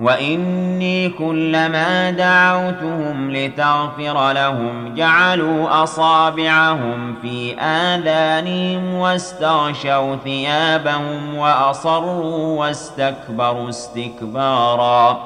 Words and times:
وإني 0.00 1.08
كلما 1.08 2.10
دعوتهم 2.10 3.30
لتغفر 3.30 4.32
لهم 4.32 4.94
جعلوا 4.94 5.82
أصابعهم 5.82 7.14
في 7.22 7.60
آذانهم 7.60 8.94
واستغشوا 8.94 10.16
ثيابهم 10.16 11.34
وأصروا 11.34 12.60
واستكبروا 12.60 13.68
استكبارا 13.68 15.22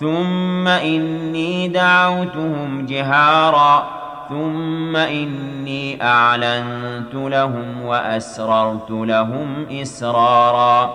ثم 0.00 0.68
إني 0.68 1.68
دعوتهم 1.68 2.86
جهارا 2.86 3.86
ثم 4.28 4.96
إني 4.96 6.02
أعلنت 6.02 7.14
لهم 7.14 7.84
وأسررت 7.84 8.90
لهم 8.90 9.66
إسرارا 9.70 10.94